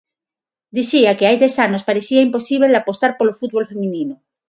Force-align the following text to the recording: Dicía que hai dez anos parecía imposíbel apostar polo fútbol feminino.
Dicía 0.77 1.15
que 1.17 1.27
hai 1.27 1.37
dez 1.43 1.55
anos 1.67 1.85
parecía 1.89 2.25
imposíbel 2.27 2.71
apostar 2.81 3.11
polo 3.15 3.37
fútbol 3.39 3.65
feminino. 3.71 4.15